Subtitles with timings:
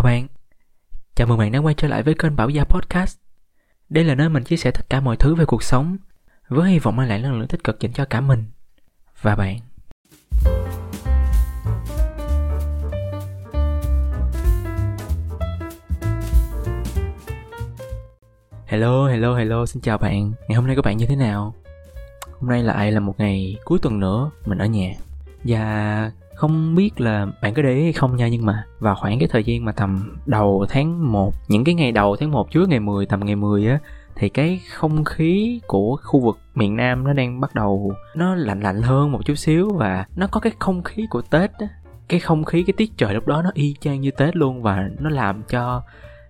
[0.00, 0.26] Chào bạn,
[1.14, 3.18] chào mừng bạn đã quay trở lại với kênh Bảo Gia Podcast.
[3.88, 5.96] Đây là nơi mình chia sẻ tất cả mọi thứ về cuộc sống
[6.48, 8.44] với hy vọng mang lại năng lượng tích cực dành cho cả mình
[9.22, 9.58] và bạn.
[18.66, 20.32] Hello, hello, hello, xin chào bạn.
[20.48, 21.54] Ngày hôm nay của bạn như thế nào?
[22.40, 24.92] Hôm nay lại à, là một ngày cuối tuần nữa mình ở nhà.
[25.44, 29.18] Và không biết là bạn có để ý hay không nha, nhưng mà vào khoảng
[29.18, 32.68] cái thời gian mà tầm đầu tháng 1 những cái ngày đầu tháng 1 trước
[32.68, 33.78] ngày 10 tầm ngày 10 á,
[34.14, 38.60] thì cái không khí của khu vực miền Nam nó đang bắt đầu nó lạnh
[38.60, 41.68] lạnh hơn một chút xíu và nó có cái không khí của Tết á.
[42.08, 44.88] Cái không khí, cái tiết trời lúc đó nó y chang như Tết luôn và
[44.98, 45.82] nó làm cho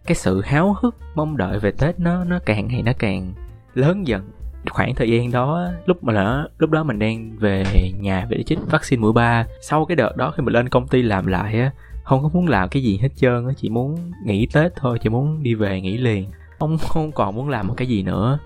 [0.06, 3.32] cái sự háo hức mong đợi về Tết nó nó càng ngày nó càng
[3.74, 4.30] lớn dần
[4.70, 7.64] khoảng thời gian đó lúc mà là lúc đó mình đang về
[8.00, 11.02] nhà để chích vaccine mũi ba sau cái đợt đó khi mình lên công ty
[11.02, 11.70] làm lại á
[12.10, 15.08] không có muốn làm cái gì hết trơn á chỉ muốn nghỉ tết thôi chỉ
[15.08, 16.30] muốn đi về nghỉ liền.
[16.58, 18.38] Không không còn muốn làm một cái gì nữa.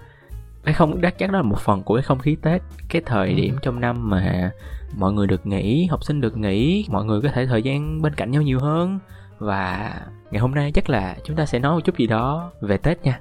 [0.65, 3.35] Cái không đắt chắc đó là một phần của cái không khí tết cái thời
[3.35, 4.51] điểm trong năm mà
[4.97, 8.15] mọi người được nghỉ học sinh được nghỉ mọi người có thể thời gian bên
[8.15, 8.99] cạnh nhau nhiều hơn.
[9.39, 9.95] Và
[10.31, 13.03] ngày hôm nay chắc là chúng ta sẽ nói một chút gì đó về tết
[13.03, 13.21] nha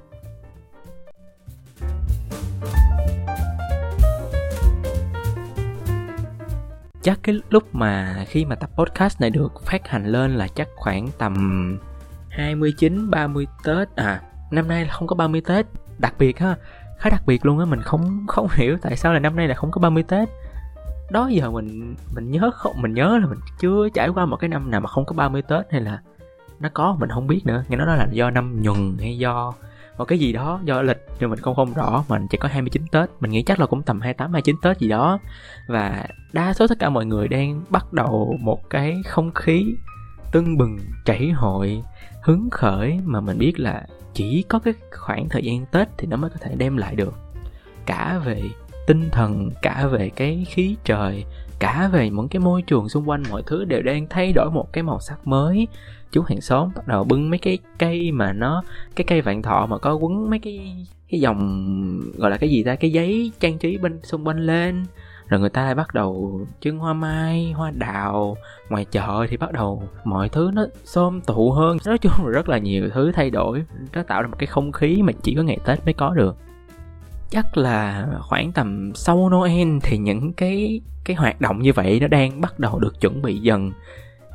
[7.03, 10.67] chắc cái lúc mà khi mà tập podcast này được phát hành lên là chắc
[10.75, 11.79] khoảng tầm
[12.29, 13.95] 29 30 Tết.
[13.95, 15.65] À năm nay là không có 30 Tết.
[15.97, 16.55] Đặc biệt ha,
[16.97, 19.55] khá đặc biệt luôn á, mình không không hiểu tại sao là năm nay là
[19.55, 20.29] không có 30 Tết.
[21.11, 24.49] Đó giờ mình mình nhớ không, mình nhớ là mình chưa trải qua một cái
[24.49, 26.01] năm nào mà không có 30 Tết hay là
[26.59, 27.63] nó có, mình không biết nữa.
[27.67, 29.53] Nghe nói đó là do năm nhuần hay do
[29.97, 32.87] một cái gì đó do lịch nhưng mình không không rõ, mình chỉ có 29
[32.91, 33.09] Tết.
[33.19, 35.19] Mình nghĩ chắc là cũng tầm 28 29 Tết gì đó.
[35.67, 39.75] Và đa số tất cả mọi người đang bắt đầu một cái không khí
[40.31, 41.83] tưng bừng, chảy hội,
[42.21, 46.17] hứng khởi mà mình biết là chỉ có cái khoảng thời gian Tết thì nó
[46.17, 47.13] mới có thể đem lại được.
[47.85, 48.41] Cả về
[48.87, 51.25] tinh thần, cả về cái khí trời
[51.63, 54.73] cả về những cái môi trường xung quanh, mọi thứ đều đang thay đổi một
[54.73, 55.67] cái màu sắc mới.
[56.11, 58.63] Chú hàng xóm bắt đầu bưng mấy cái cây mà nó,
[58.95, 62.63] cái cây vạn thọ mà có quấn mấy cái cái dòng, gọi là cái gì
[62.63, 64.85] ta, cái giấy trang trí bên, xung quanh lên.
[65.27, 68.37] Rồi người ta lại bắt đầu trưng hoa mai, hoa đào.
[68.69, 71.77] Ngoài chợ thì bắt đầu mọi thứ nó xôm tụ hơn.
[71.85, 73.63] Nói chung là rất là nhiều thứ thay đổi.
[73.93, 76.37] Nó tạo ra một cái không khí mà chỉ có ngày tết mới có được
[77.33, 82.07] chắc là khoảng tầm sau Noel thì những cái cái hoạt động như vậy nó
[82.07, 83.71] đang bắt đầu được chuẩn bị dần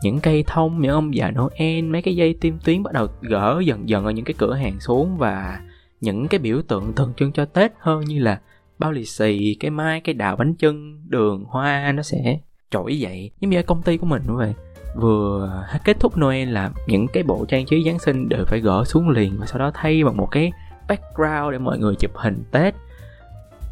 [0.03, 3.61] những cây thông những ông già Noel mấy cái dây tim tuyến bắt đầu gỡ
[3.65, 5.61] dần dần ở những cái cửa hàng xuống và
[6.01, 8.41] những cái biểu tượng tượng trưng cho Tết hơn như là
[8.79, 12.39] bao lì xì, cái mai, cái đào bánh chưng, đường, hoa nó sẽ
[12.71, 13.31] trỗi dậy.
[13.41, 14.55] Giống như ở công ty của mình vậy.
[14.97, 18.85] Vừa kết thúc Noel là những cái bộ trang trí Giáng sinh đều phải gỡ
[18.85, 20.53] xuống liền và sau đó thay bằng một cái
[20.89, 22.75] background để mọi người chụp hình Tết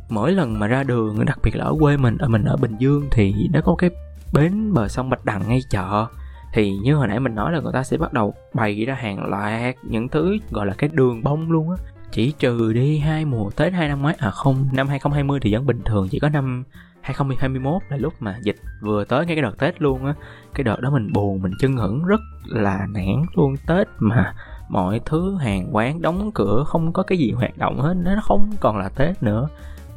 [0.09, 2.77] mỗi lần mà ra đường, đặc biệt là ở quê mình, ở mình ở bình
[2.79, 3.91] dương thì nó có cái
[4.33, 6.07] bến bờ sông bạch đằng ngay chợ.
[6.53, 9.31] Thì như hồi nãy mình nói là người ta sẽ bắt đầu bày ra hàng
[9.31, 11.77] loạt những thứ gọi là cái đường bông luôn á.
[12.11, 15.67] Chỉ trừ đi hai mùa Tết, hai năm ngoái à không, năm 2020 thì vẫn
[15.67, 16.65] bình thường, chỉ có năm
[17.01, 20.15] 2021 là lúc mà dịch vừa tới ngay cái đợt Tết luôn á.
[20.55, 23.57] Cái đợt đó mình buồn, mình chưng hửng rất là nản luôn.
[23.67, 24.35] Tết mà
[24.69, 28.51] mọi thứ hàng quán đóng cửa, không có cái gì hoạt động hết, nó không
[28.61, 29.49] còn là Tết nữa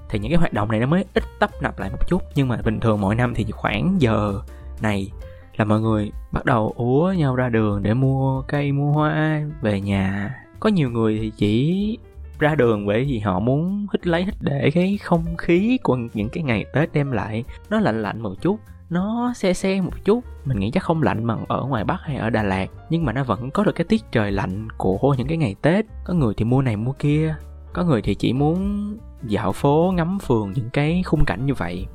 [0.09, 2.24] thì những cái hoạt động này nó mới ít tấp nập lại một chút.
[2.36, 4.42] Nhưng mà bình thường mỗi năm thì khoảng giờ
[4.81, 5.12] này
[5.58, 9.81] là mọi người bắt đầu úa nhau ra đường để mua cây, mua hoa, về
[9.81, 10.36] nhà.
[10.59, 11.97] Có nhiều người thì chỉ
[12.40, 16.30] ra đường bởi vì họ muốn hít lấy, hít để cái không khí của những
[16.30, 17.44] cái ngày tết đem lại.
[17.70, 18.59] Nó lạnh lạnh một chút,
[18.90, 20.24] nó xe xe một chút.
[20.46, 23.14] Mình nghĩ chắc không lạnh bằng ở ngoài bắc hay ở đà lạt, nhưng mà
[23.14, 25.86] nó vẫn có được cái tiết trời lạnh của những cái ngày tết.
[26.06, 27.36] Có người thì mua này mua kia,
[27.74, 31.85] có người thì chỉ muốn dạo phố ngắm phường những cái khung cảnh như vậy.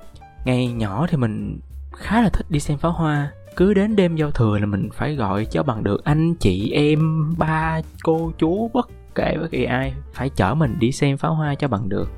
[0.45, 1.61] Ngày nhỏ thì mình
[1.93, 3.33] khá là thích đi xem pháo hoa.
[3.57, 7.33] Cứ đến đêm giao thừa là mình phải gọi cho bằng được anh, chị, em,
[7.39, 11.54] ba, cô, chú, bất kể bất kỳ ai, phải chở mình đi xem pháo hoa
[11.54, 12.10] cho bằng được.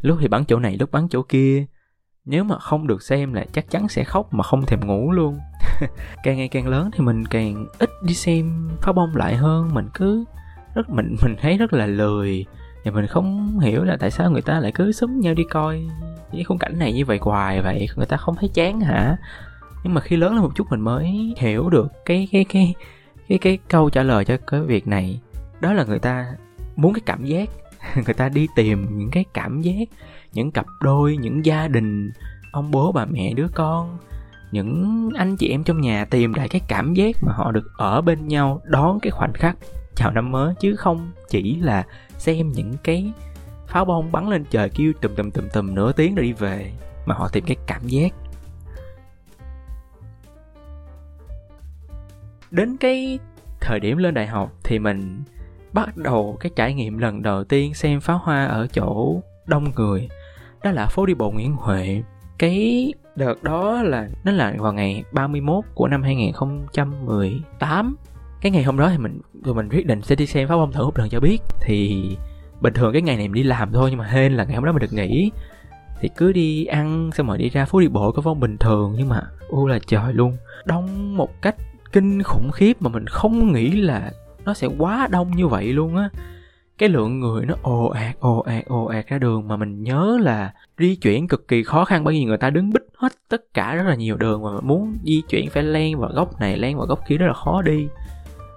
[0.00, 1.66] Lúc thì bắn chỗ này, lúc bắn chỗ kia.
[2.24, 5.38] Nếu mà không được xem là chắc chắn sẽ khóc mà không thèm ngủ luôn.
[6.22, 9.74] Càng ngày càng lớn thì mình càng ít đi xem pháo bông lại hơn.
[9.74, 10.24] Mình cứ
[10.74, 12.46] rất, mình mình thấy rất là lười.
[12.84, 15.80] Và mình không hiểu là tại sao người ta lại cứ súng nhau đi coi
[16.32, 19.16] những khung cảnh này như vậy hoài vậy, người ta không thấy chán hả?
[19.84, 22.74] Nhưng mà khi lớn lên một chút mình mới hiểu được cái cái cái
[23.28, 25.20] cái cái câu trả lời cho cái việc này.
[25.60, 26.26] Đó là người ta
[26.76, 27.48] muốn cái cảm giác,
[28.04, 29.88] người ta đi tìm những cái cảm giác,
[30.32, 32.10] những cặp đôi, những gia đình,
[32.52, 33.98] ông bố, bà mẹ, đứa con,
[34.52, 38.00] những anh chị em trong nhà tìm lại cái cảm giác mà họ được ở
[38.00, 39.56] bên nhau, đón cái khoảnh khắc
[39.94, 41.86] chào năm mới, chứ không chỉ là
[42.18, 43.12] xem những cái
[43.66, 46.72] pháo bông bắn lên trời kêu tùm tùm tùm tùm nửa tiếng rồi đi về,
[47.06, 48.12] mà họ tìm cái cảm giác.
[52.50, 53.18] Đến cái
[53.60, 55.22] thời điểm lên đại học thì mình
[55.72, 60.08] bắt đầu cái trải nghiệm lần đầu tiên xem pháo hoa ở chỗ đông người,
[60.62, 62.02] đó là phố đi bộ Nguyễn Huệ.
[62.38, 67.96] Cái đợt đó là, nó là vào ngày 31 của năm 2018
[68.40, 70.72] cái ngày hôm đó thì mình, tụi mình quyết định sẽ đi xem pháo bông
[70.72, 71.38] thử một lần cho biết.
[71.60, 72.02] Thì
[72.60, 74.64] bình thường cái ngày này mình đi làm thôi, nhưng mà hên là ngày hôm
[74.64, 75.30] đó mình được nghỉ.
[76.00, 78.94] Thì cứ đi ăn, xong rồi đi ra phố đi bộ, có phong bình thường,
[78.98, 80.36] nhưng mà u là trời luôn.
[80.64, 81.56] Đông một cách
[81.92, 84.10] kinh khủng khiếp mà mình không nghĩ là
[84.44, 86.08] nó sẽ quá đông như vậy luôn á.
[86.78, 90.18] Cái lượng người nó ồ ạt ồ ạt ồ ạt ra đường mà mình nhớ
[90.20, 93.42] là di chuyển cực kỳ khó khăn, bởi vì người ta đứng bích hết tất
[93.54, 96.76] cả rất là nhiều đường mà muốn di chuyển phải len vào góc này, len
[96.76, 97.86] vào góc kia rất là khó đi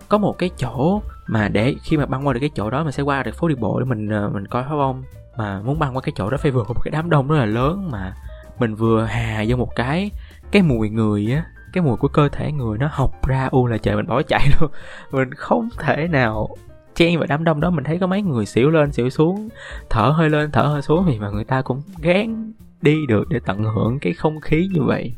[0.10, 2.92] có một cái chỗ mà để khi mà băng qua được cái chỗ đó mình
[2.92, 5.04] sẽ qua được phố đi bộ để mình ờ, mình coi pháo bông.
[5.38, 7.46] Mà muốn băng qua cái chỗ đó phải vượt một cái đám đông rất là
[7.46, 8.14] lớn mà
[8.60, 10.12] mình vừa hà vô một cái
[10.52, 13.78] cái mùi người á, cái mùi của cơ thể người nó học ra, u là
[13.78, 14.72] trời, mình bỏ chạy luôn.
[15.12, 16.50] Mình không thể nào
[16.96, 19.50] chen vào đám đông đó, mình thấy có mấy người xỉu lên, xỉu xuống,
[19.90, 23.40] thở hơi lên, thở hơi xuống thì mà người ta cũng gán đi được để
[23.46, 25.14] tận hưởng cái không khí như vậy.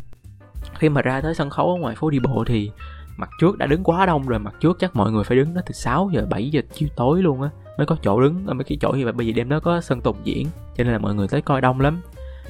[0.80, 2.72] Khi mà ra tới sân khấu ở ngoài phố đi bộ thì
[3.18, 5.62] mặt trước đã đứng quá đông rồi, mặt trước chắc mọi người phải đứng đó
[5.66, 8.64] từ 6 giờ 7 giờ chiều tối luôn á, mới có chỗ đứng ở mấy
[8.64, 10.48] cái chỗ như vậy bởi vì đêm đó có sân tùng diễn,
[10.78, 12.02] cho nên là mọi người tới coi đông lắm.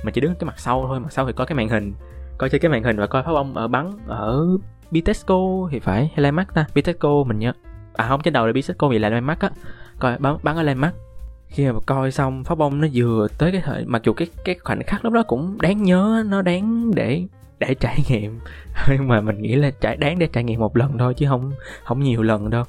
[0.04, 1.94] Mà chỉ đứng cái mặt sau thôi, mặt sau thì có cái màn hình,
[2.38, 4.48] coi trên cái màn hình và coi pháo bông ở bắn ở
[4.92, 5.40] Bitexco
[5.72, 6.66] thì phải, hay Landmark ta?
[6.76, 7.54] Bitexco mình nhớ.
[7.94, 9.50] À không, trên đầu là Bitexco vì là Landmark á.
[10.00, 10.96] Coi, bắn bắn ở Landmark.
[11.48, 14.56] Khi mà coi xong pháo bông nó vừa tới cái thời mặc dù cái cái
[14.64, 17.24] khoảnh khắc lúc đó cũng đáng nhớ, nó đáng để
[17.60, 18.40] để trải nghiệm.
[18.90, 21.52] Nhưng mà mình nghĩ là trải, đáng để trải nghiệm một lần thôi chứ không
[21.84, 22.64] không nhiều lần đâu.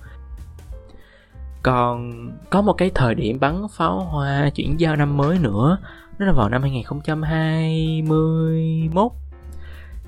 [1.62, 5.78] Còn có một cái thời điểm bắn pháo hoa chuyển giao năm mới nữa,
[6.18, 9.12] đó là vào năm 2021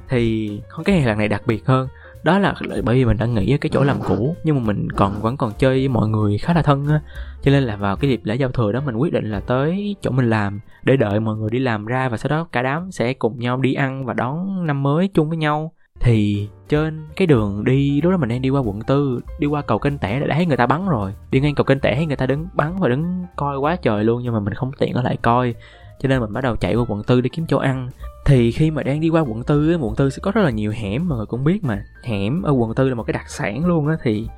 [0.08, 1.88] thì không, cái này lần này đặc biệt hơn.
[2.22, 2.54] Đó là
[2.84, 5.36] bởi vì mình đã nghỉ ở cái chỗ làm cũ, nhưng mà mình còn, vẫn
[5.36, 7.00] còn chơi với mọi người khá là thân á.
[7.42, 9.96] Cho nên là vào cái dịp lễ giao thừa đó mình quyết định là tới
[10.00, 12.90] chỗ mình làm để đợi mọi người đi làm ra và sau đó cả đám
[12.90, 15.72] sẽ cùng nhau đi ăn và đón năm mới chung với nhau.
[16.00, 19.62] Thì trên cái đường đi, lúc đó mình đang đi qua quận tư, đi qua
[19.62, 21.14] cầu kênh tẻ đã thấy người ta bắn rồi.
[21.30, 24.04] Đi ngang cầu kênh tẻ thấy người ta đứng bắn và đứng coi quá trời
[24.04, 25.54] luôn nhưng mà mình không tiện ở lại coi.
[26.00, 27.88] Cho nên mình bắt đầu chạy qua quận tư để kiếm chỗ ăn.
[28.26, 30.72] Thì khi mà đang đi qua quận tư quận tư sẽ có rất là nhiều
[30.76, 31.84] hẻm mà người cũng biết mà.
[32.04, 34.28] Hẻm ở quận tư là một cái đặc sản luôn á, thì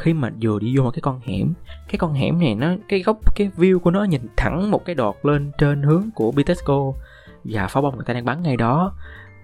[0.00, 1.52] khi mà vừa đi vô một cái con hẻm,
[1.88, 4.94] cái con hẻm này nó, cái góc, cái view của nó nhìn thẳng một cái
[4.94, 6.92] đọt lên trên hướng của Bitexco
[7.44, 8.92] và pháo bông người ta đang bắn ngay đó.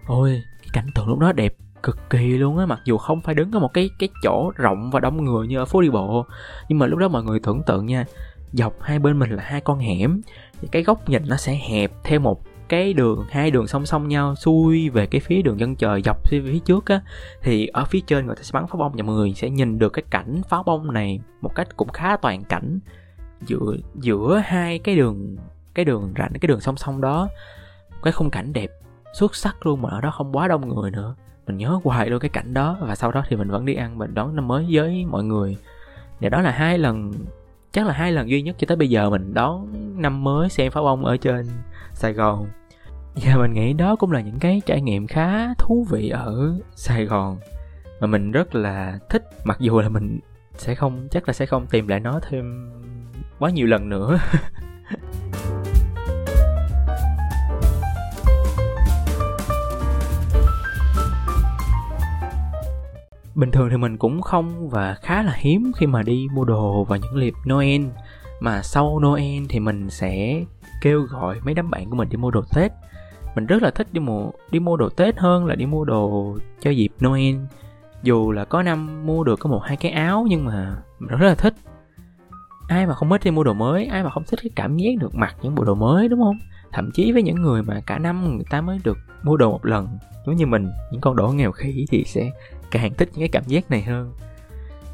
[0.06, 3.34] Ôi, cái cảnh tượng lúc đó đẹp cực kỳ luôn á, mặc dù không phải
[3.34, 6.26] đứng ở một cái cái chỗ rộng và đông người như ở phố đi bộ,
[6.68, 8.04] nhưng mà lúc đó mọi người tưởng tượng nha,
[8.52, 10.20] dọc hai bên mình là hai con hẻm
[10.60, 14.08] thì cái góc nhìn nó sẽ hẹp theo một cái đường, hai đường song song
[14.08, 17.00] nhau xuôi về cái phía đường chân trời dọc phía trước á,
[17.42, 19.78] thì ở phía trên người ta sẽ bắn pháo bông và mọi người sẽ nhìn
[19.78, 22.78] được cái cảnh pháo bông này một cách cũng khá toàn cảnh
[23.46, 25.36] giữa giữa hai cái đường
[25.76, 27.28] cái đường rảnh cái đường song song đó.
[28.02, 28.70] Cái khung cảnh đẹp,
[29.12, 31.14] xuất sắc luôn mà ở đó không quá đông người nữa.
[31.46, 33.98] Mình nhớ hoài luôn cái cảnh đó và sau đó thì mình vẫn đi ăn,
[33.98, 35.56] mình đón năm mới với mọi người.
[36.20, 37.12] Và đó là hai lần,
[37.72, 39.68] chắc là hai lần duy nhất cho tới bây giờ mình đón
[40.02, 41.46] năm mới xem pháo bông ở trên.
[41.96, 42.46] Sài Gòn.
[43.14, 47.04] Và mình nghĩ đó cũng là những cái trải nghiệm khá thú vị ở Sài
[47.04, 47.38] Gòn.
[48.00, 50.20] Mà mình rất là thích, mặc dù là mình
[50.54, 52.70] sẽ không, chắc là sẽ không tìm lại nó thêm
[53.38, 54.18] quá nhiều lần nữa.
[63.34, 66.84] Bình thường thì mình cũng không và khá là hiếm khi mà đi mua đồ
[66.84, 67.82] vào những dịp Noel.
[68.40, 70.42] Mà sau Noel thì mình sẽ
[70.86, 72.72] kêu gọi mấy đám bạn của mình đi mua đồ Tết.
[73.34, 76.36] Mình rất là thích đi mua đi mua đồ Tết hơn là đi mua đồ
[76.60, 77.36] cho dịp Noel.
[78.02, 81.26] Dù là có năm mua được có một, hai cái áo, nhưng mà mình rất
[81.26, 81.54] là thích.
[82.68, 84.90] Ai mà không thích đi mua đồ mới, ai mà không thích cái cảm giác
[85.00, 86.38] được mặc những bộ đồ mới, đúng không?
[86.72, 89.66] Thậm chí với những người mà cả năm người ta mới được mua đồ một
[89.66, 89.88] lần,
[90.26, 92.30] giống như mình, những con đổ nghèo khỉ thì sẽ
[92.70, 94.12] càng thích những cái cảm giác này hơn.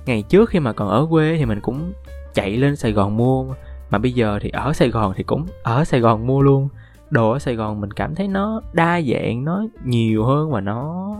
[0.07, 1.93] Ngày trước khi mà còn ở quê thì mình cũng
[2.35, 3.55] chạy lên sài gòn mua
[3.93, 6.69] mà bây giờ thì ở sài gòn thì cũng, ở sài gòn mua luôn.
[7.11, 11.17] Đồ ở sài gòn mình cảm thấy nó đa dạng, nó nhiều hơn và nó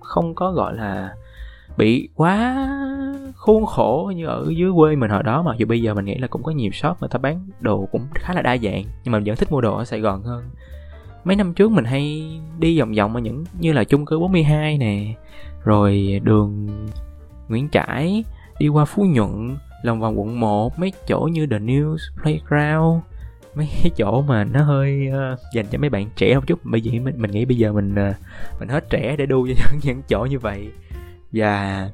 [0.00, 1.14] không có, gọi là,
[1.76, 2.68] bị quá
[3.36, 5.52] khuôn khổ như ở dưới quê mình hồi đó mà.
[5.58, 8.06] Dù bây giờ mình nghĩ là cũng có nhiều shop người ta bán đồ cũng
[8.14, 10.44] khá là đa dạng, nhưng mà mình vẫn thích mua đồ ở sài gòn hơn.
[11.24, 14.78] Mấy năm trước mình hay đi vòng vòng ở những như là chung cư 42
[14.78, 15.14] nè,
[15.64, 16.68] rồi đường
[17.48, 18.24] Nguyễn Trãi,
[18.58, 23.02] đi qua Phú Nhuận lòng vòng quận 1 mấy chỗ như The News Playground
[23.54, 26.58] mấy cái chỗ mà nó hơi uh, dành cho mấy bạn trẻ một chút.
[26.64, 28.16] Bởi vì mình, mình nghĩ bây giờ mình uh,
[28.60, 30.70] mình hết trẻ để đu cho những, những chỗ như vậy.
[31.32, 31.90] Và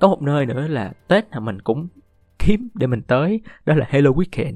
[0.00, 1.88] có một nơi nữa là tết là mình cũng
[2.38, 4.54] kiếm để mình tới đó là hello weekend.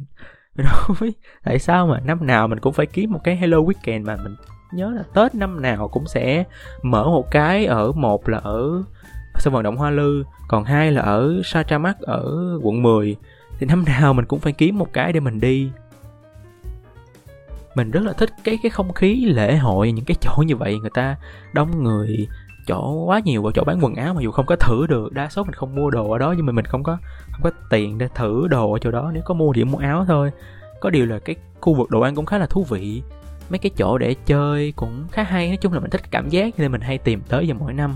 [0.57, 3.59] Mình không biết tại sao mà năm nào mình cũng phải kiếm một cái hello
[3.59, 4.37] weekend mà mình
[4.73, 6.45] nhớ là tết năm nào cũng sẽ
[6.83, 8.83] mở một cái ở một là ở
[9.41, 12.25] sân vận động hoa lư, còn hai là ở Satramak ở
[12.63, 13.17] quận 10
[13.59, 15.71] thì năm nào mình cũng phải kiếm một cái để mình đi.
[17.75, 20.79] Mình rất là thích cái cái không khí lễ hội, những cái chỗ như vậy.
[20.79, 21.17] Người ta
[21.53, 22.29] đông người,
[22.67, 25.29] chỗ quá nhiều ở chỗ bán quần áo mà dù không có thử được, đa
[25.29, 26.99] số mình không mua đồ ở đó, nhưng mà mình không có
[27.31, 29.11] không có tiền để thử đồ ở chỗ đó.
[29.15, 30.31] Nếu có mua thì mua áo thôi.
[30.81, 33.03] Có điều là cái khu vực đồ ăn cũng khá là thú vị.
[33.51, 35.49] Mấy cái chỗ để chơi cũng khá hay.
[35.49, 37.95] Nói chung là mình thích cảm giác nên mình hay tìm tới vào mỗi năm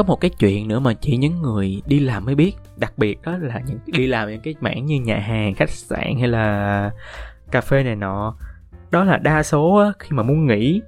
[0.00, 2.52] có một cái chuyện nữa mà chỉ những người đi làm mới biết.
[2.76, 6.18] Đặc biệt đó là những đi làm những cái mảng như nhà hàng khách sạn
[6.18, 6.90] hay là
[7.50, 8.34] cà phê này nọ.
[8.90, 10.80] Đó là đa số khi mà muốn nghỉ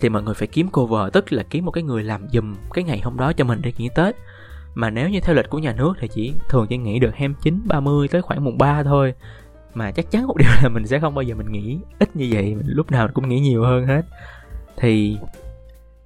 [0.00, 2.84] thì mọi người phải kiếm cover tức là kiếm một cái người làm giùm cái
[2.84, 4.16] ngày hôm đó cho mình để nghỉ tết.
[4.74, 7.60] Mà nếu như theo lịch của nhà nước thì chỉ thường chỉ nghỉ được 29,
[7.64, 9.14] 30 tới khoảng mùng 3 thôi.
[9.74, 11.78] Mà chắc chắn một điều là mình sẽ không bao giờ mình nghỉ.
[11.98, 14.02] Ít như vậy mình lúc nào cũng nghỉ nhiều hơn hết.
[14.76, 15.16] Thì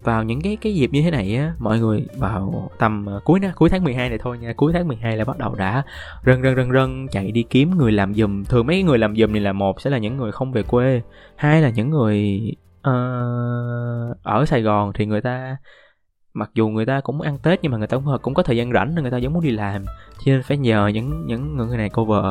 [0.06, 3.40] vào những cái cái dịp như thế này á mọi người vào tầm à, cuối
[3.40, 4.52] cuối cuối tháng 12 này thôi nha.
[4.56, 5.82] Cuối tháng 12 là bắt đầu đã
[6.26, 8.44] rần rần rần rần chạy đi kiếm người làm giùm.
[8.44, 11.02] Thường mấy người làm giùm này là một sẽ là những người không về quê
[11.36, 12.40] hai là những người
[12.88, 15.56] uh, ở Sài Gòn thì người ta
[16.34, 18.56] mặc dù người ta cũng ăn Tết nhưng mà người ta cũng, cũng có thời
[18.56, 19.84] gian rảnh nên người ta vẫn muốn đi làm.
[20.24, 22.24] Cho nên phải nhờ những những người này cover.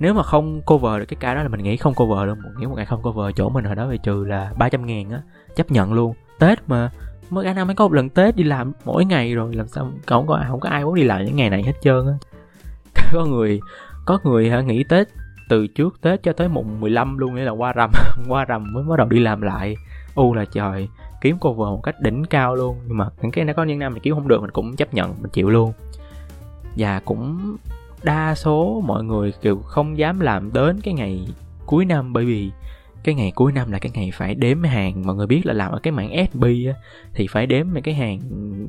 [0.00, 2.52] Nếu mà không cover được cái ca đó là mình nghĩ không cover được nếu
[2.60, 5.22] nghĩ một ngày không cover chỗ mình hồi đó về trừ là 300 ngàn á
[5.56, 6.14] chấp nhận luôn.
[6.38, 6.90] Tết mà
[7.30, 9.90] mới cả năm mới có một lần tết đi làm mỗi ngày rồi, làm sao
[10.06, 12.14] không có không có ai muốn đi làm những ngày này hết trơn á.
[13.12, 13.60] Có người
[14.04, 15.08] có người hả, nghỉ tết
[15.48, 17.90] từ trước tết cho tới mùng 15 luôn, nghĩa là qua rằm
[18.28, 19.76] qua rằm mới bắt đầu đi làm lại.
[20.14, 20.88] U là trời,
[21.20, 23.78] kiếm cô vợ một cách đỉnh cao luôn, nhưng mà những cái nó có những
[23.78, 25.72] năm mình kiếm không được, mình cũng chấp nhận, mình chịu luôn.
[26.76, 27.56] Và cũng
[28.02, 31.28] đa số mọi người kiểu không dám làm đến cái ngày
[31.66, 32.50] cuối năm bởi vì
[33.04, 35.06] cái ngày cuối năm là cái ngày phải đếm hàng.
[35.06, 36.78] Mọi người biết là làm ở cái mảng FB á,
[37.14, 38.20] thì phải đếm mấy cái hàng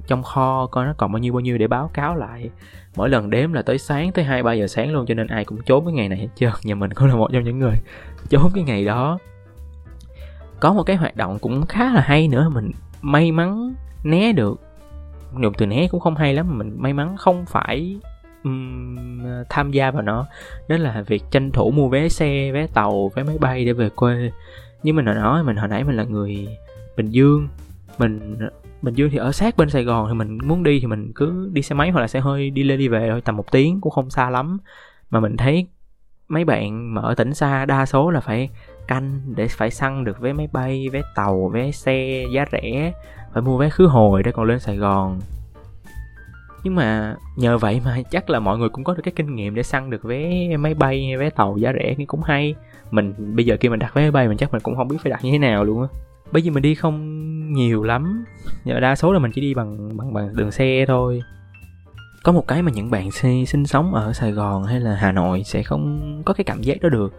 [0.08, 2.50] trong kho coi nó còn bao nhiêu bao nhiêu để báo cáo lại.
[2.96, 5.46] Mỗi lần đếm là tới sáng tới hai ba giờ sáng luôn cho nên ai
[5.46, 6.52] cũng trốn cái ngày này hết trơn.
[6.64, 7.76] Nhà mình cũng là một trong những người
[8.30, 9.20] trốn cái ngày đó.
[10.60, 14.62] Có một cái hoạt động cũng khá là hay nữa mình may mắn né được.
[15.42, 18.00] Dùng từ né cũng không hay lắm mình may mắn không phải
[18.44, 20.26] um, tham gia vào nó.
[20.68, 23.90] Đó là việc tranh thủ mua vé xe vé tàu vé máy bay để về
[23.90, 24.32] quê.
[24.84, 26.48] Như mình hồi nói mình hồi nãy mình là người
[26.98, 27.48] bình dương.
[27.98, 28.38] Mình
[28.82, 31.50] bình dương thì ở sát bên sài gòn thì mình muốn đi thì mình cứ
[31.54, 33.82] đi xe máy hoặc là xe hơi đi lên đi về thôi tầm một tiếng
[33.82, 34.58] cũng không xa lắm.
[35.10, 35.68] Mà mình thấy
[36.28, 38.50] mấy bạn mà ở tỉnh xa đa số là phải
[38.88, 42.94] canh để phải săn được vé máy bay vé tàu vé xe giá rẻ
[43.34, 45.20] phải mua vé khứ hồi để còn lên sài gòn
[46.68, 49.56] nhưng mà nhờ vậy mà chắc là mọi người cũng có được cái kinh nghiệm
[49.56, 52.56] để săn được vé, máy bay hay vé tàu giá rẻ cũng hay.
[52.92, 54.98] Mình, bây giờ khi mình đặt vé máy bay mình chắc mình cũng không biết
[55.04, 55.88] phải đặt như thế nào luôn á.
[56.32, 58.26] Bởi vì mình đi không nhiều lắm.
[58.66, 61.22] Nhờ đa số là mình chỉ đi bằng bằng bằng đường xe thôi.
[62.24, 63.12] Có một cái mà những bạn
[63.46, 66.82] sinh sống ở sài gòn hay là hà nội sẽ không có cái cảm giác
[66.82, 67.14] đó được.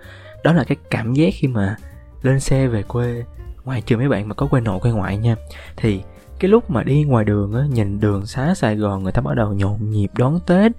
[0.45, 1.77] Đó là cái cảm giác khi mà
[2.23, 3.25] lên xe về quê.
[3.65, 5.37] Ngoài trừ mấy bạn mà có quê nội quê ngoại nha,
[5.77, 6.01] thì
[6.41, 9.35] cái lúc mà đi ngoài đường á, nhìn đường xá sài gòn, người ta bắt
[9.35, 10.73] đầu nhộn nhịp đón tết.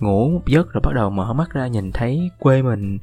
[0.00, 2.98] Ngủ một giấc rồi bắt đầu mở mắt ra nhìn thấy quê mình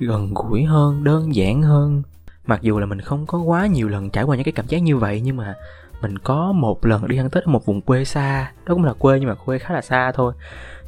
[0.00, 2.02] gần gũi hơn, đơn giản hơn.
[2.46, 4.78] Mặc dù là mình không có quá nhiều lần trải qua những cái cảm giác
[4.78, 5.54] như vậy, nhưng mà
[6.02, 8.52] mình có một lần đi ăn tết ở một vùng quê xa.
[8.66, 10.32] Đó cũng là quê, nhưng mà quê khá là xa thôi.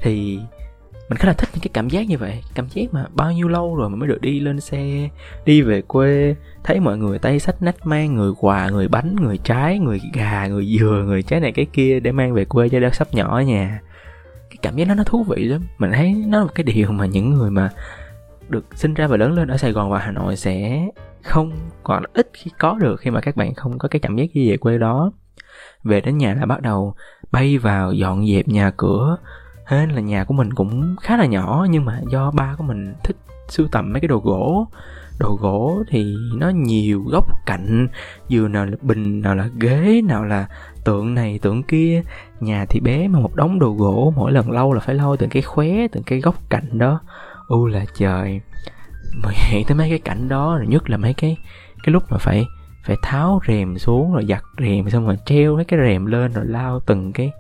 [0.01, 0.41] Thì
[1.13, 2.43] mình khá là thích những cái cảm giác như vậy.
[2.55, 5.09] Cảm giác mà bao nhiêu lâu rồi mà mới được đi lên xe,
[5.45, 6.37] đi về quê.
[6.65, 10.47] Thấy mọi người tay sách nách mang, người quà, người bánh, người trái, người gà,
[10.47, 13.37] người dừa, người trái này cái kia để mang về quê cho đứa sắp nhỏ
[13.37, 13.81] ở nhà
[14.51, 15.63] cái cảm giác nó nó thú vị lắm.
[15.79, 17.71] Mình thấy nó là một cái điều mà những người mà
[18.49, 20.87] được sinh ra và lớn lên ở Sài Gòn và Hà Nội sẽ
[21.23, 21.53] không
[21.83, 24.51] còn ít khi có được khi mà các bạn không có cái cảm giác như
[24.51, 25.13] về quê đó.
[25.85, 26.95] Về đến nhà là bắt đầu
[27.33, 29.17] bay vào dọn dẹp nhà cửa
[29.71, 32.95] nên là nhà của mình cũng khá là nhỏ, nhưng mà do ba của mình
[33.05, 33.17] thích
[33.49, 34.67] sưu tầm mấy cái đồ gỗ.
[35.19, 37.89] Đồ gỗ thì nó nhiều góc cạnh
[38.31, 40.47] vừa nào là bình, nào là ghế, nào là
[40.85, 42.03] tượng này, tượng kia.
[42.41, 45.31] Nhà thì bé mà một đống đồ gỗ, mỗi lần lâu là phải lôi từng
[45.31, 47.01] cái khóe, từng cái góc cạnh đó.
[47.49, 48.41] U là trời
[49.23, 51.37] mình nghĩ tới mấy cái cảnh đó, rồi nhất là mấy cái
[51.83, 52.47] cái lúc mà phải
[52.85, 56.45] phải tháo rèm xuống, rồi giặt rèm, xong rồi treo mấy cái rèm lên, rồi
[56.47, 57.33] lao từng cái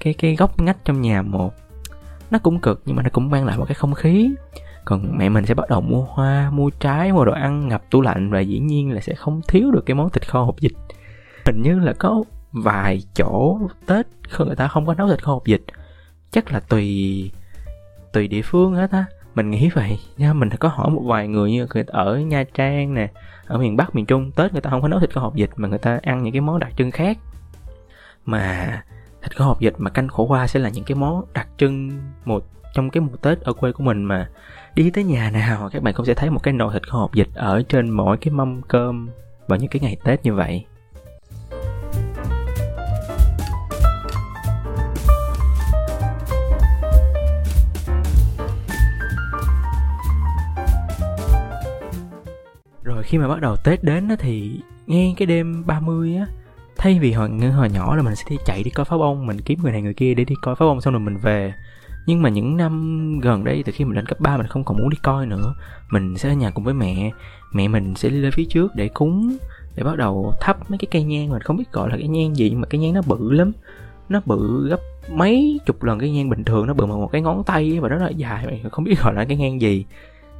[0.00, 1.54] cái cái góc ngách trong nhà một
[2.30, 4.30] nó cũng cực, nhưng mà nó cũng mang lại một cái không khí.
[4.84, 8.00] Còn mẹ mình sẽ bắt đầu mua hoa, mua trái, mua đồ ăn, ngập tủ
[8.00, 10.72] lạnh và dĩ nhiên là sẽ không thiếu được cái món thịt kho hộp vịt.
[11.46, 14.06] Hình như là có vài chỗ tết
[14.38, 15.62] người ta không có nấu thịt kho hộp vịt.
[16.30, 17.30] Chắc là tùy
[18.12, 19.04] tùy địa phương hết á.
[19.34, 23.08] Mình nghĩ vậy nha, mình có hỏi một vài người như ở nha trang nè,
[23.46, 25.50] ở miền bắc, miền trung, tết người ta không có nấu thịt kho hộp vịt
[25.56, 27.18] mà người ta ăn những cái món đặc trưng khác.
[28.24, 28.82] Mà
[29.22, 31.90] thịt kho hộp vịt mà canh khổ qua sẽ là những cái món đặc trưng
[32.24, 32.44] một
[32.74, 34.28] trong cái mùa tết ở quê của mình mà.
[34.74, 37.12] Đi tới nhà nào các bạn cũng sẽ thấy một cái nồi thịt kho hộp
[37.12, 39.08] vịt ở trên mỗi cái mâm cơm
[39.48, 40.64] vào những cái ngày tết như vậy.
[52.82, 56.26] Rồi khi mà bắt đầu tết đến thì nghe cái đêm 30 á
[56.78, 59.40] thay vì hồi hồi nhỏ là mình sẽ đi chạy đi coi pháo bông, mình
[59.40, 61.54] kiếm người này người kia để đi coi pháo bông xong rồi mình về.
[62.06, 64.76] Nhưng mà những năm gần đây, từ khi mình lên cấp 3 mình không còn
[64.76, 65.54] muốn đi coi nữa.
[65.90, 67.10] Mình sẽ ở nhà cùng với mẹ.
[67.52, 69.36] Mẹ mình sẽ đi lên phía trước để cúng,
[69.76, 72.36] để bắt đầu thắp mấy cái cây nhang mình không biết gọi là cái nhang
[72.36, 73.52] gì, nhưng mà cái nhang nó bự lắm.
[74.08, 74.80] Nó bự gấp
[75.10, 77.88] mấy chục lần cái nhang bình thường, nó bự bằng một cái ngón tay và
[77.88, 79.84] nó là dài mình không biết gọi là cái nhang gì.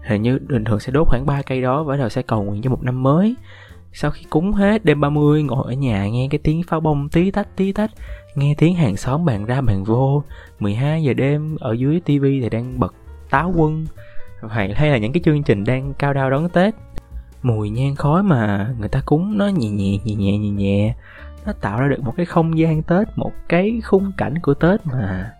[0.02, 2.62] Hình như bình thường sẽ đốt khoảng 3 cây đó và đầu sẽ cầu nguyện
[2.62, 3.35] cho một năm mới
[4.00, 7.31] sau khi cúng hết đêm 30 ngồi ở nhà nghe cái tiếng pháo bông tí
[7.31, 7.90] tách tí tách.
[8.35, 10.23] Nghe tiếng hàng xóm bàn ra bàn vô.
[10.59, 12.95] 12 giờ đêm ở dưới tivi thì đang bật
[13.31, 13.87] táo quân.
[14.49, 16.75] Hay hay là những cái chương trình đang cao đao đón tết.
[17.43, 20.95] Mùi nhang khói mà người ta cúng nó nhẹ nhẹ nhẹ nhẹ nhẹ nhẹ.
[21.47, 24.87] Nó tạo ra được một cái không gian tết, một cái khung cảnh của tết
[24.87, 25.33] mà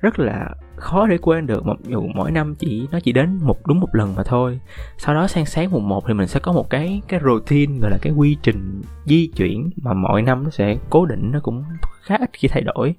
[0.00, 3.66] rất là khó để quên được, mặc dù mỗi năm chỉ, nó chỉ đến một
[3.66, 4.60] đúng một lần mà thôi.
[4.98, 7.90] Sau đó sang sáng mùng 1 thì mình sẽ có một cái cái routine, gọi
[7.90, 11.64] là cái quy trình di chuyển mà mỗi năm nó sẽ cố định, nó cũng
[12.02, 12.94] khá ít khi thay đổi.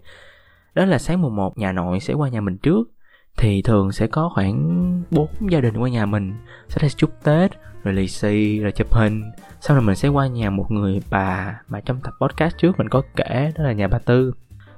[0.76, 2.90] Đó là sáng mùng 1 nhà nội sẽ qua nhà mình trước,
[3.38, 6.34] thì thường sẽ có khoảng bốn gia đình qua nhà mình.
[6.68, 7.52] Sẽ là chúc tết,
[7.84, 9.22] rồi lì xì, rồi chụp hình.
[9.62, 12.90] Sau rồi mình sẽ qua nhà một người bà mà trong tập podcast trước mình
[12.90, 14.34] có kể, đó là nhà bà tư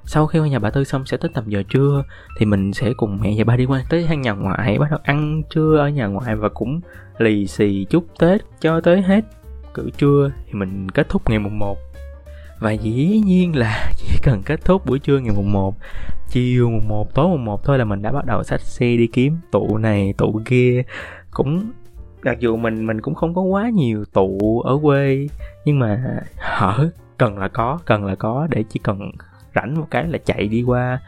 [0.06, 2.04] sau khi qua nhà bà tư xong sẽ tới tầm giờ trưa,
[2.38, 4.78] thì mình sẽ cùng mẹ và ba đi qua tới hang nhà ngoại.
[4.78, 6.80] Bắt đầu ăn trưa ở nhà ngoại và cũng
[7.18, 9.24] lì xì chúc tết cho tới hết
[9.74, 11.78] cử trưa, thì mình kết thúc ngày mùng 1
[12.60, 15.74] và dĩ nhiên là chỉ cần kết thúc buổi trưa ngày mùng 1
[16.28, 19.06] chiều mùng 1 tối mùng 1 thôi là mình đã bắt đầu xách xe đi
[19.06, 20.82] kiếm tụ này, tụ kia.
[21.30, 21.70] Cũng,
[22.22, 25.26] mặc dù mình mình cũng không có quá nhiều tụ ở quê,
[25.64, 29.10] nhưng mà hở, cần là có, cần là có, để chỉ cần
[29.54, 31.00] rảnh một cái là chạy đi qua.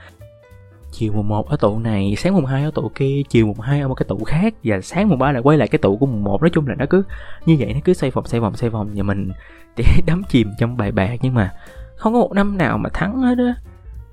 [0.92, 3.80] Chiều mùng 1 ở tụ này, sáng mùng 2 ở tụ kia, chiều mùng 2
[3.80, 6.06] ở một cái tụ khác và sáng mùng 3 lại quay lại cái tụ của
[6.06, 6.42] mùng 1.
[6.42, 7.02] Nói chung là nó cứ
[7.46, 9.32] như vậy nó cứ xoay vòng xoay vòng xoay vòng và mình
[9.76, 11.16] để đắm chìm trong bài bạc.
[11.22, 11.52] Nhưng mà
[11.96, 13.54] không có một năm nào mà thắng hết á.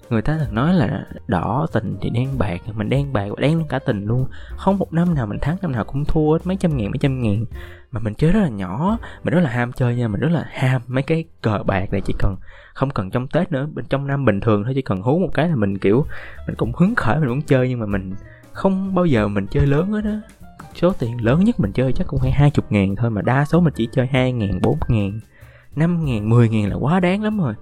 [0.09, 3.57] Người ta thường nói là đỏ tình thì đen bạc mình đen bạc và đen
[3.57, 4.27] luôn cả tình luôn.
[4.57, 6.97] Không một năm nào mình thắng năm nào cũng thua hết mấy trăm ngàn mấy
[6.97, 7.45] trăm ngàn.
[7.91, 10.45] Mà mình chơi rất là nhỏ mình rất là ham chơi nha mình rất là
[10.51, 12.01] ham mấy cái cờ bạc này.
[12.05, 12.35] Chỉ cần
[12.73, 15.29] không cần trong tết nữa, bên trong năm bình thường thôi, chỉ cần hú một
[15.33, 16.05] cái là mình, kiểu,
[16.47, 18.13] mình cũng hứng khởi mình muốn chơi, nhưng mà mình
[18.51, 20.21] không bao giờ mình chơi lớn hết á.
[20.75, 23.45] Số tiền lớn nhất mình chơi chắc cũng phải hai chục ngàn thôi, mà đa
[23.45, 25.19] số mình chỉ chơi hai ngàn, bốn ngàn,
[25.75, 27.53] năm ngàn, mười ngàn là quá đáng lắm rồi.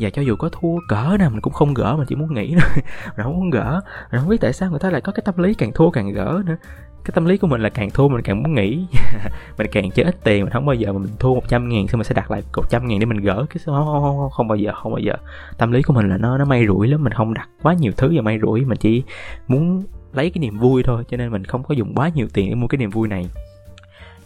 [0.00, 2.54] Và cho dù có thua cỡ nào mình cũng không gỡ mà chỉ muốn nghỉ
[2.60, 2.70] thôi.
[3.16, 3.80] Mình không muốn gỡ.
[4.12, 6.12] Mình không biết tại sao người ta lại có cái tâm lý càng thua càng
[6.12, 6.56] gỡ nữa
[7.04, 8.86] cái tâm lý của mình là càng thua mình càng muốn nghỉ.
[9.58, 11.98] Mình càng chơi ít tiền mình không bao giờ mà mình thua 100 ngàn xong
[11.98, 14.56] mình sẽ đặt lại 100 ngàn để mình gỡ cái không, không, không, không bao
[14.56, 15.12] giờ không bao giờ.
[15.58, 17.92] Tâm lý của mình là nó nó may rủi lắm mình không đặt quá nhiều
[17.96, 19.02] thứ vào may rủi mình chỉ
[19.48, 19.82] muốn
[20.12, 22.54] lấy cái niềm vui thôi cho nên mình không có dùng quá nhiều tiền để
[22.54, 23.26] mua cái niềm vui này.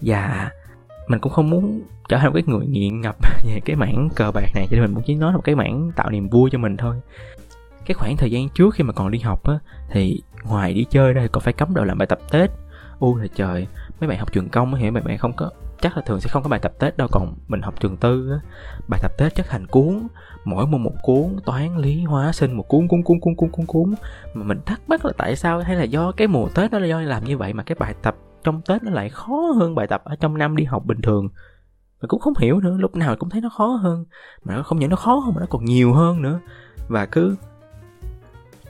[0.00, 0.50] Và
[1.08, 4.30] mình cũng không muốn trở thành một cái người nghiện ngập về cái mảng cờ
[4.30, 6.58] bạc này cho nên mình muốn chỉ nói một cái mảng tạo niềm vui cho
[6.58, 6.96] mình thôi.
[7.86, 9.58] Cái khoảng thời gian trước khi mà còn đi học á
[9.90, 12.50] thì ngoài đi chơi ra còn phải cấm đồ làm bài tập tết
[12.98, 13.66] u là trời,
[14.00, 16.42] mấy bạn học trường công thì mấy bạn không có, chắc là thường sẽ không
[16.42, 18.38] có bài tập tết đâu, còn mình học trường tư á.
[18.88, 20.06] Bài tập tết chất thành cuốn,
[20.44, 23.66] mỗi môn một cuốn, toán, lý, hóa, sinh, một cuốn cuốn cuốn cuốn cuốn cuốn
[23.66, 23.94] cuốn.
[24.34, 26.86] Mà mình thắc mắc là tại sao hay là do cái mùa tết nó là
[26.86, 29.86] do làm như vậy mà cái bài tập trong tết nó lại khó hơn bài
[29.86, 31.28] tập ở trong năm đi học bình thường?
[32.00, 34.04] Mình cũng không hiểu nữa, lúc nào cũng thấy nó khó hơn.
[34.44, 36.40] Mà nó không những nó khó hơn mà nó còn nhiều hơn nữa.
[36.88, 37.36] Và cứ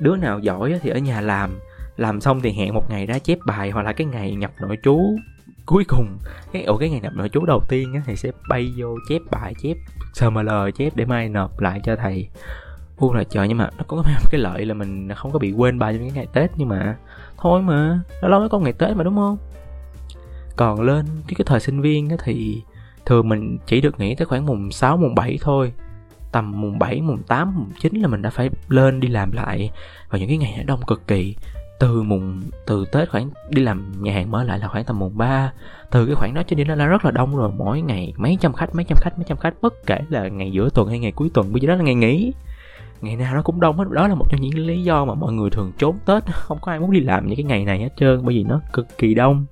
[0.01, 1.51] đứa nào giỏi thì ở nhà làm
[1.97, 4.79] làm xong thì hẹn một ngày ra chép bài hoặc là cái ngày nhập nội
[4.83, 5.01] trú
[5.67, 6.19] cuối cùng.
[6.53, 9.23] Cái ủa cái ngày nhập nội trú đầu tiên á, thì sẽ bay vô chép
[9.31, 9.77] bài chép
[10.15, 12.29] sml chép để mai nộp lại cho thầy.
[12.97, 15.53] U là trời nhưng mà nó có một cái lợi là mình không có bị
[15.53, 16.97] quên bài trong những ngày tết nhưng mà
[17.37, 19.37] thôi mà nó lâu mới có ngày tết mà đúng không?
[20.57, 22.63] Còn lên cái cái thời sinh viên á thì
[23.07, 25.73] thường mình chỉ được nghỉ tới khoảng mùng 6, mùng 7 thôi.
[26.33, 29.71] Tầm mùng 7, mùng 8, mùng 9 là mình đã phải lên đi làm lại
[30.09, 31.37] vào những cái ngày nó đông cực kỳ
[31.79, 35.19] từ mùng, từ Tết khoảng, đi làm nhà hàng mở lại là khoảng tầm mùng
[35.19, 35.53] 3
[35.91, 38.39] từ cái khoảng đó cho đến nó là rất là đông rồi, mỗi ngày mấy
[38.41, 40.99] trăm khách, mấy trăm khách, mấy trăm khách, bất kể là ngày giữa tuần hay
[40.99, 42.33] ngày cuối tuần, bây giờ đó là ngày nghỉ.
[43.01, 45.33] Ngày nào nó cũng đông hết, đó là một trong những lý do mà mọi
[45.33, 47.89] người thường trốn tết, không có ai muốn đi làm những cái ngày này hết
[47.97, 49.47] trơn, bởi vì nó cực kỳ đông.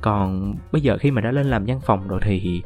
[0.00, 2.62] Còn bây giờ khi mà đã lên làm văn phòng rồi thì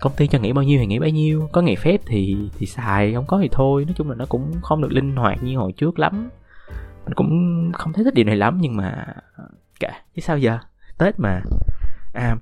[0.00, 2.66] công ty cho nghỉ bao nhiêu thì nghỉ bấy nhiêu, có ngày phép thì thì
[2.66, 3.84] xài, không có thì thôi.
[3.84, 6.28] Nói chung là nó cũng không được linh hoạt như hồi trước lắm
[7.10, 9.06] mình cũng không thấy thích điều này lắm, nhưng mà
[9.80, 9.88] kệ.
[10.16, 10.58] Chứ sao giờ?
[10.98, 11.40] Tết mà.
[12.14, 12.36] À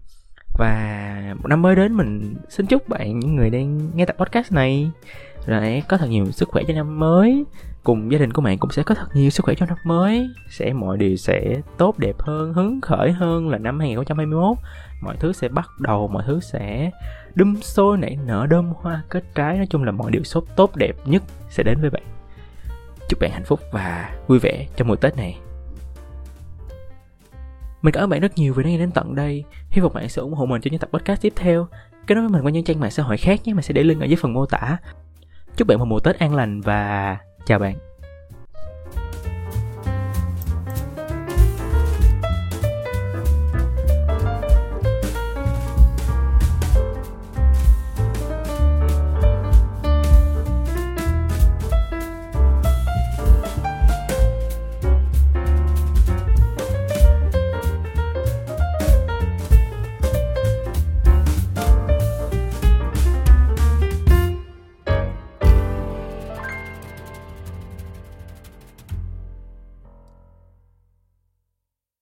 [0.58, 4.52] và một năm mới đến, mình xin chúc bạn những người đang nghe tập podcast
[4.52, 4.90] này
[5.46, 7.44] lại có thật nhiều sức khỏe cho năm mới.
[7.84, 10.28] Cùng gia đình của bạn cũng sẽ có thật nhiều sức khỏe cho năm mới.
[10.50, 14.58] Sẽ, mọi điều sẽ tốt, đẹp hơn, hứng khởi hơn là năm 2021
[15.02, 16.90] mọi thứ sẽ bắt đầu, mọi thứ sẽ
[17.34, 19.56] đâm sôi nảy nở, đơm hoa kết trái.
[19.56, 22.02] Nói chung là mọi điều tốt tốt, đẹp nhất sẽ đến với bạn
[23.08, 25.38] chúc bạn hạnh phúc và vui vẻ trong mùa tết này.
[27.82, 29.44] Mình cảm ơn bạn rất nhiều vì đã nghe đến tận đây.
[29.70, 31.66] Hy vọng bạn sẽ ủng hộ mình cho những tập podcast tiếp theo.
[32.06, 33.54] Kết nối với mình qua những trang mạng xã hội khác nhé.
[33.54, 34.76] Mình sẽ để link ở dưới phần mô tả.
[35.56, 37.16] Chúc bạn một mùa tết an lành và
[37.46, 37.87] chào bạn.